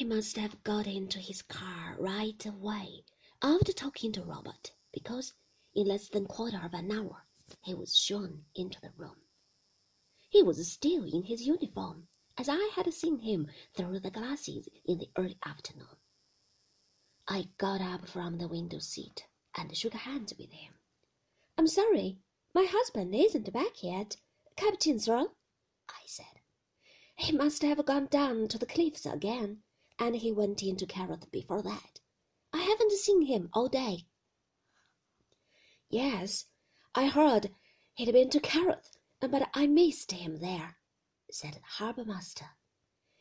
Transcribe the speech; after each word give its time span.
He 0.00 0.06
must 0.06 0.36
have 0.38 0.64
got 0.64 0.86
into 0.86 1.18
his 1.18 1.42
car 1.42 1.94
right 1.98 2.46
away 2.46 3.04
after 3.42 3.70
talking 3.70 4.12
to 4.12 4.24
Robert, 4.24 4.72
because 4.94 5.34
in 5.74 5.88
less 5.88 6.08
than 6.08 6.24
quarter 6.24 6.58
of 6.64 6.72
an 6.72 6.90
hour 6.90 7.26
he 7.60 7.74
was 7.74 7.94
shown 7.94 8.46
into 8.54 8.80
the 8.80 8.92
room. 8.96 9.20
He 10.30 10.42
was 10.42 10.72
still 10.72 11.04
in 11.04 11.24
his 11.24 11.46
uniform, 11.46 12.08
as 12.38 12.48
I 12.48 12.70
had 12.74 12.90
seen 12.94 13.18
him 13.18 13.50
through 13.74 14.00
the 14.00 14.10
glasses 14.10 14.70
in 14.86 14.96
the 14.96 15.10
early 15.16 15.36
afternoon. 15.44 15.98
I 17.28 17.50
got 17.58 17.82
up 17.82 18.08
from 18.08 18.38
the 18.38 18.48
window 18.48 18.78
seat 18.78 19.26
and 19.54 19.76
shook 19.76 19.92
hands 19.92 20.32
with 20.38 20.50
him. 20.50 20.72
I'm 21.58 21.66
sorry, 21.66 22.16
my 22.54 22.64
husband 22.64 23.14
isn't 23.14 23.52
back 23.52 23.82
yet, 23.82 24.16
Captain 24.56 24.98
Searle, 24.98 25.36
I 25.90 26.00
said. 26.06 26.40
He 27.16 27.32
must 27.36 27.60
have 27.60 27.84
gone 27.84 28.06
down 28.06 28.48
to 28.48 28.56
the 28.56 28.64
cliffs 28.64 29.04
again 29.04 29.62
and 30.00 30.16
he 30.16 30.32
went 30.32 30.62
into 30.62 30.86
Kerrith 30.86 31.30
before 31.30 31.60
that. 31.60 32.00
I 32.54 32.62
haven't 32.62 32.92
seen 32.92 33.26
him 33.26 33.50
all 33.52 33.68
day. 33.68 34.06
Yes, 35.90 36.46
I 36.94 37.06
heard 37.06 37.54
he'd 37.94 38.10
been 38.10 38.30
to 38.30 38.40
Kerrith, 38.40 38.96
but 39.20 39.50
I 39.52 39.66
missed 39.66 40.12
him 40.12 40.38
there, 40.38 40.78
said 41.30 41.54
the 41.54 41.60
harbour 41.62 42.06
master. 42.06 42.46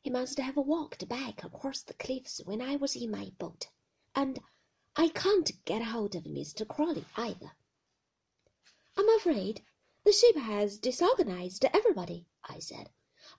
He 0.00 0.10
must 0.10 0.38
have 0.38 0.56
walked 0.56 1.08
back 1.08 1.42
across 1.42 1.82
the 1.82 1.94
cliffs 1.94 2.40
when 2.44 2.62
I 2.62 2.76
was 2.76 2.94
in 2.94 3.10
my 3.10 3.32
boat, 3.38 3.66
and 4.14 4.38
I 4.94 5.08
can't 5.08 5.50
get 5.64 5.82
hold 5.82 6.14
of 6.14 6.22
Mr. 6.22 6.66
Crawley 6.66 7.04
either. 7.16 7.50
I'm 8.96 9.08
afraid 9.16 9.64
the 10.04 10.12
ship 10.12 10.36
has 10.36 10.78
disorganized 10.78 11.64
everybody, 11.74 12.26
I 12.44 12.60
said. 12.60 12.90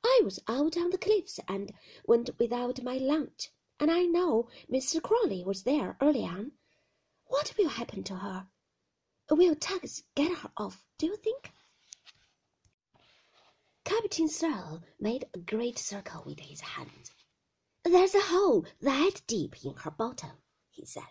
I 0.03 0.21
was 0.23 0.39
out 0.47 0.77
on 0.77 0.89
the 0.89 0.97
cliffs 0.97 1.39
and 1.47 1.73
went 2.05 2.29
without 2.39 2.83
my 2.83 2.97
lunch, 2.97 3.49
and 3.79 3.91
I 3.91 4.03
know 4.03 4.49
Mr. 4.71 5.01
Crawley 5.01 5.43
was 5.43 5.63
there 5.63 5.97
early 6.01 6.23
on. 6.23 6.53
What 7.25 7.53
will 7.57 7.69
happen 7.69 8.03
to 8.05 8.15
her? 8.15 8.47
Will 9.29 9.55
tugs 9.55 10.03
get 10.15 10.37
her 10.39 10.51
off, 10.57 10.85
do 10.97 11.05
you 11.05 11.15
think? 11.15 11.51
Captain 13.85 14.27
Searle 14.27 14.81
made 14.99 15.25
a 15.33 15.39
great 15.39 15.77
circle 15.77 16.23
with 16.25 16.39
his 16.39 16.61
hand. 16.61 17.11
There's 17.83 18.15
a 18.15 18.21
hole 18.21 18.65
that 18.81 19.21
deep 19.27 19.65
in 19.65 19.75
her 19.75 19.91
bottom, 19.91 20.31
he 20.69 20.85
said. 20.85 21.03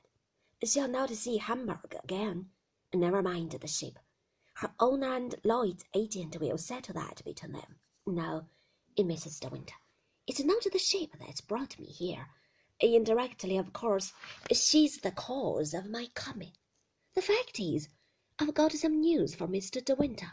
She'll 0.65 0.89
not 0.89 1.11
see 1.11 1.39
Hamburg 1.39 1.97
again. 2.05 2.51
Never 2.93 3.23
mind 3.23 3.53
the 3.53 3.67
ship. 3.67 3.99
Her 4.55 4.73
owner 4.79 5.15
and 5.15 5.35
Lloyd's 5.43 5.85
agent 5.95 6.39
will 6.39 6.59
settle 6.59 6.95
that 6.95 7.25
between 7.25 7.53
them. 7.53 7.77
No, 8.07 8.47
Mrs. 9.03 9.41
De 9.41 9.49
Winter. 9.49 9.75
It's 10.27 10.41
not 10.41 10.65
the 10.71 10.79
ship 10.79 11.17
that's 11.19 11.41
brought 11.41 11.79
me 11.79 11.87
here. 11.87 12.29
Indirectly, 12.81 13.57
of 13.57 13.73
course, 13.73 14.13
she's 14.53 14.99
the 14.99 15.11
cause 15.11 15.75
of 15.75 15.91
my 15.91 16.07
coming. 16.15 16.53
The 17.15 17.23
fact 17.23 17.61
is, 17.61 17.89
I've 18.39 18.55
got 18.55 18.73
some 18.73 19.01
news 19.01 19.35
for 19.35 19.47
Mr. 19.47 19.85
De 19.85 19.95
Winter, 19.95 20.33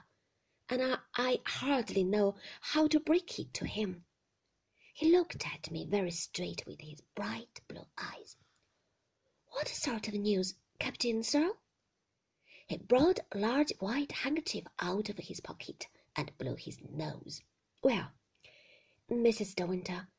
and 0.70 0.82
I, 0.82 0.98
I 1.16 1.42
hardly 1.46 2.04
know 2.04 2.36
how 2.62 2.88
to 2.88 3.00
break 3.00 3.38
it 3.40 3.54
to 3.56 3.66
him. 3.66 4.06
He 4.94 5.12
looked 5.12 5.46
at 5.46 5.72
me 5.72 5.86
very 5.86 6.12
straight 6.12 6.66
with 6.66 6.82
his 6.82 7.02
bright 7.16 7.62
blue 7.68 7.86
eyes. 7.98 8.38
What 9.50 9.68
sort 9.68 10.08
of 10.08 10.14
news, 10.14 10.56
Captain 10.80 11.24
Searle? 11.24 11.58
He 12.68 12.78
brought 12.78 13.20
a 13.32 13.38
large 13.38 13.72
white 13.80 14.12
handkerchief 14.12 14.66
out 14.80 15.10
of 15.10 15.18
his 15.18 15.40
pocket 15.40 15.88
and 16.16 16.38
blew 16.38 16.56
his 16.56 16.80
nose. 16.82 17.42
Well, 17.84 18.12
Mrs. 19.10 19.56
De 19.56 19.66
Winter, 19.66 20.10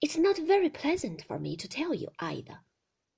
it's 0.00 0.16
not 0.16 0.38
very 0.38 0.70
pleasant 0.70 1.22
for 1.22 1.38
me 1.38 1.54
to 1.54 1.68
tell 1.68 1.92
you 1.92 2.08
either. 2.18 2.60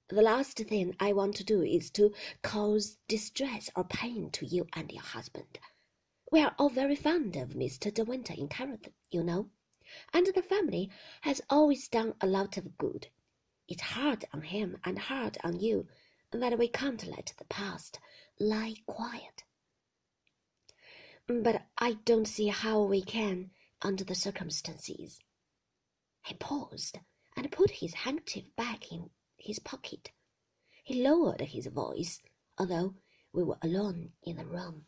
The 0.08 0.20
last 0.20 0.58
thing 0.58 0.96
I 0.98 1.12
want 1.12 1.36
to 1.36 1.44
do 1.44 1.62
is 1.62 1.88
to 1.92 2.12
cause 2.42 2.98
distress 3.06 3.70
or 3.76 3.84
pain 3.84 4.32
to 4.32 4.44
you 4.44 4.66
and 4.72 4.90
your 4.90 5.04
husband. 5.04 5.60
We 6.32 6.40
are 6.40 6.52
all 6.58 6.68
very 6.68 6.96
fond 6.96 7.36
of 7.36 7.50
Mr. 7.50 7.94
De 7.94 8.02
Winter 8.02 8.34
in 8.36 8.48
Kerrith, 8.48 8.92
you 9.12 9.22
know, 9.22 9.50
and 10.12 10.26
the 10.26 10.42
family 10.42 10.90
has 11.20 11.40
always 11.48 11.86
done 11.86 12.14
a 12.20 12.26
lot 12.26 12.56
of 12.56 12.76
good. 12.76 13.06
It's 13.68 13.82
hard 13.82 14.24
on 14.32 14.42
him 14.42 14.78
and 14.84 14.98
hard 14.98 15.38
on 15.44 15.60
you 15.60 15.86
that 16.32 16.58
we 16.58 16.66
can't 16.66 17.06
let 17.06 17.34
the 17.38 17.44
past 17.44 18.00
lie 18.40 18.74
quiet. 18.86 19.44
But 21.28 21.62
I 21.78 21.92
don't 22.04 22.26
see 22.26 22.48
how 22.48 22.82
we 22.82 23.00
can 23.00 23.52
under 23.84 24.02
the 24.02 24.14
circumstances. 24.14 25.20
He 26.24 26.34
paused 26.34 26.98
and 27.36 27.52
put 27.52 27.70
his 27.70 27.94
handkerchief 27.94 28.44
back 28.56 28.90
in 28.90 29.10
his 29.36 29.58
pocket. 29.58 30.10
He 30.82 31.02
lowered 31.02 31.42
his 31.42 31.66
voice, 31.66 32.20
although 32.58 32.94
we 33.32 33.44
were 33.44 33.58
alone 33.62 34.12
in 34.22 34.36
the 34.36 34.46
room. 34.46 34.86